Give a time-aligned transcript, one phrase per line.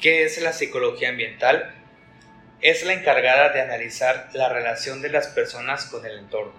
[0.00, 1.74] ¿Qué es la psicología ambiental?
[2.62, 6.54] Es la encargada de analizar la relación de las personas con el entorno.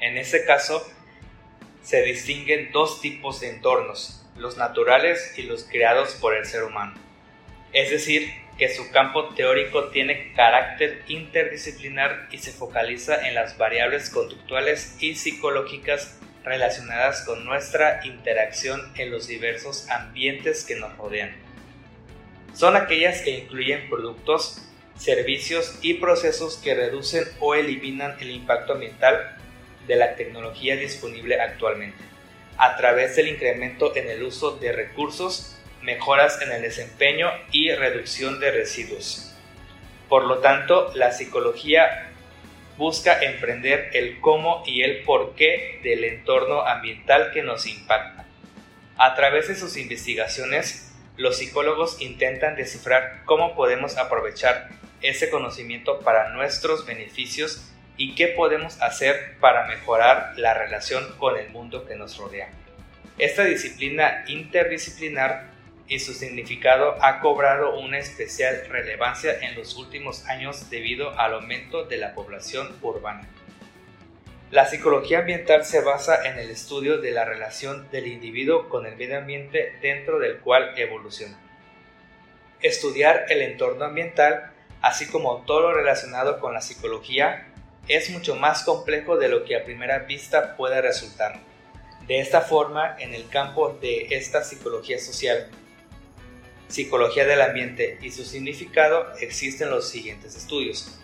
[0.00, 0.88] En este caso,
[1.82, 6.94] se distinguen dos tipos de entornos, los naturales y los creados por el ser humano.
[7.72, 14.10] Es decir, que su campo teórico tiene carácter interdisciplinar y se focaliza en las variables
[14.10, 21.45] conductuales y psicológicas relacionadas con nuestra interacción en los diversos ambientes que nos rodean
[22.56, 24.62] son aquellas que incluyen productos,
[24.96, 29.36] servicios y procesos que reducen o eliminan el impacto ambiental
[29.86, 32.02] de la tecnología disponible actualmente,
[32.56, 38.40] a través del incremento en el uso de recursos, mejoras en el desempeño y reducción
[38.40, 39.34] de residuos.
[40.08, 42.10] Por lo tanto, la psicología
[42.78, 48.24] busca emprender el cómo y el por qué del entorno ambiental que nos impacta.
[48.96, 50.85] A través de sus investigaciones,
[51.16, 54.68] los psicólogos intentan descifrar cómo podemos aprovechar
[55.02, 61.48] ese conocimiento para nuestros beneficios y qué podemos hacer para mejorar la relación con el
[61.50, 62.50] mundo que nos rodea.
[63.18, 65.56] Esta disciplina interdisciplinar
[65.88, 71.84] y su significado ha cobrado una especial relevancia en los últimos años debido al aumento
[71.84, 73.26] de la población urbana.
[74.52, 78.94] La psicología ambiental se basa en el estudio de la relación del individuo con el
[78.94, 81.36] medio ambiente dentro del cual evoluciona.
[82.62, 87.48] Estudiar el entorno ambiental, así como todo lo relacionado con la psicología,
[87.88, 91.40] es mucho más complejo de lo que a primera vista puede resultar.
[92.06, 95.50] De esta forma, en el campo de esta psicología social,
[96.68, 101.00] psicología del ambiente y su significado, existen los siguientes estudios.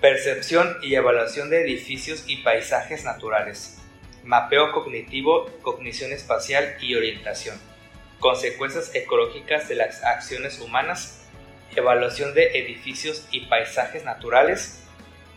[0.00, 3.78] Percepción y evaluación de edificios y paisajes naturales.
[4.22, 7.60] Mapeo cognitivo, cognición espacial y orientación.
[8.20, 11.26] Consecuencias ecológicas de las acciones humanas.
[11.74, 14.84] Evaluación de edificios y paisajes naturales.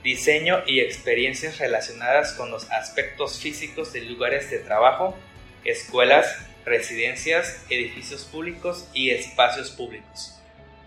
[0.04, 5.18] Diseño y experiencias relacionadas con los aspectos físicos de lugares de trabajo,
[5.64, 10.41] escuelas, residencias, edificios públicos y espacios públicos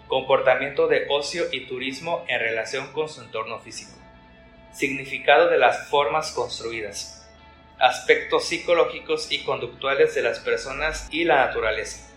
[0.08, 3.98] comportamiento de ocio y turismo en relación con su entorno físico,
[4.72, 7.28] significado de las formas construidas,
[7.78, 12.10] aspectos psicológicos y conductuales de las personas y la naturaleza,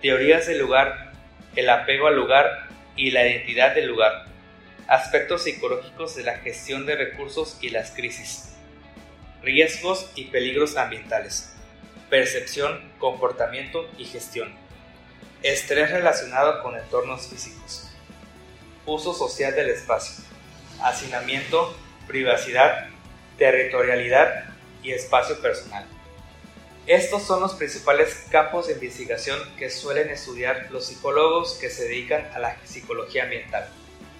[0.00, 1.12] teorías del lugar,
[1.56, 4.26] el apego al lugar y la identidad del lugar,
[4.86, 8.56] aspectos psicológicos de la gestión de recursos y las crisis,
[9.42, 11.56] riesgos y peligros ambientales,
[12.08, 14.62] percepción, comportamiento y gestión
[15.42, 17.88] Estrés relacionado con entornos físicos.
[18.86, 20.24] Uso social del espacio.
[20.80, 21.76] Hacinamiento,
[22.06, 22.86] privacidad,
[23.38, 24.44] territorialidad
[24.84, 25.84] y espacio personal.
[26.86, 32.24] Estos son los principales campos de investigación que suelen estudiar los psicólogos que se dedican
[32.34, 33.68] a la psicología ambiental.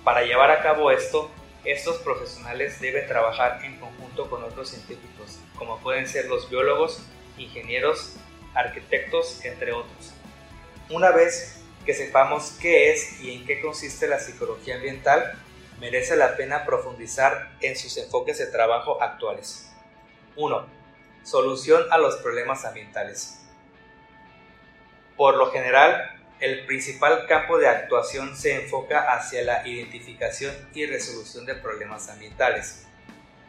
[0.03, 1.31] Para llevar a cabo esto,
[1.65, 7.01] estos profesionales deben trabajar en conjunto con otros científicos, como pueden ser los biólogos,
[7.39, 8.17] ingenieros,
[8.55, 10.15] arquitectos, entre otros.
[10.93, 15.39] Una vez que sepamos qué es y en qué consiste la psicología ambiental,
[15.81, 19.73] merece la pena profundizar en sus enfoques de trabajo actuales.
[20.37, 20.67] 1.
[21.23, 23.41] Solución a los problemas ambientales.
[25.17, 31.47] Por lo general, el principal campo de actuación se enfoca hacia la identificación y resolución
[31.47, 32.87] de problemas ambientales.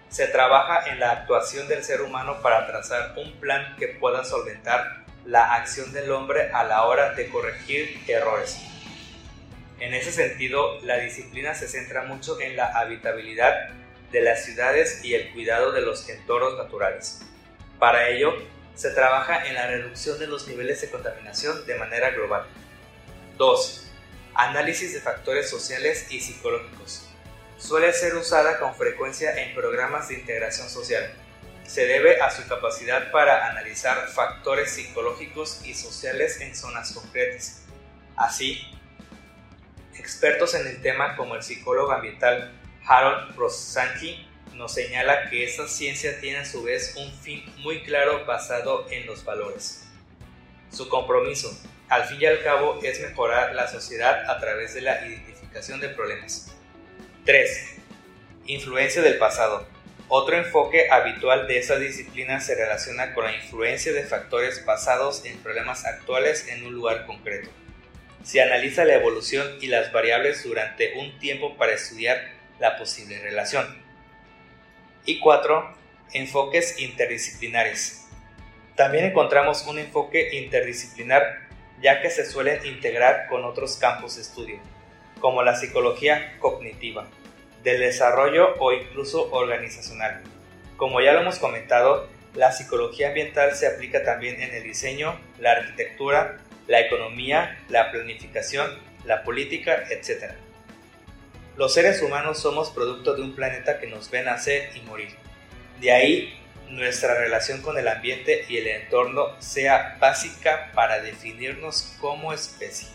[0.07, 5.02] Se trabaja en la actuación del ser humano para trazar un plan que pueda solventar
[5.25, 8.57] la acción del hombre a la hora de corregir errores.
[9.79, 13.69] En ese sentido, la disciplina se centra mucho en la habitabilidad
[14.11, 17.21] de las ciudades y el cuidado de los entornos naturales.
[17.79, 18.33] Para ello,
[18.75, 22.45] se trabaja en la reducción de los niveles de contaminación de manera global.
[23.37, 23.91] 2.
[24.35, 27.07] Análisis de factores sociales y psicológicos.
[27.57, 31.13] Suele ser usada con frecuencia en programas de integración social
[31.65, 37.63] se debe a su capacidad para analizar factores psicológicos y sociales en zonas concretas.
[38.15, 38.61] Así,
[39.97, 42.51] expertos en el tema como el psicólogo ambiental
[42.85, 48.25] Harold Rosanki nos señala que esta ciencia tiene a su vez un fin muy claro
[48.25, 49.87] basado en los valores.
[50.69, 51.57] Su compromiso,
[51.89, 55.89] al fin y al cabo, es mejorar la sociedad a través de la identificación de
[55.89, 56.53] problemas.
[57.25, 57.75] 3.
[58.45, 59.72] Influencia del pasado.
[60.15, 65.39] Otro enfoque habitual de esa disciplina se relaciona con la influencia de factores basados en
[65.39, 67.49] problemas actuales en un lugar concreto.
[68.23, 72.29] Se analiza la evolución y las variables durante un tiempo para estudiar
[72.59, 73.65] la posible relación.
[75.03, 75.75] Y 4.
[76.13, 78.07] Enfoques interdisciplinares.
[78.75, 81.39] También encontramos un enfoque interdisciplinar
[81.81, 84.59] ya que se suelen integrar con otros campos de estudio,
[85.19, 87.09] como la psicología cognitiva,
[87.63, 90.21] del desarrollo o incluso organizacional.
[90.77, 95.51] Como ya lo hemos comentado, la psicología ambiental se aplica también en el diseño, la
[95.51, 98.69] arquitectura, la economía, la planificación,
[99.05, 100.31] la política, etc.
[101.57, 105.09] Los seres humanos somos producto de un planeta que nos ve nacer y morir.
[105.79, 106.39] De ahí
[106.69, 112.87] nuestra relación con el ambiente y el entorno sea básica para definirnos como especie.